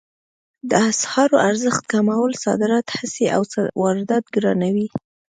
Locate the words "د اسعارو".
0.69-1.37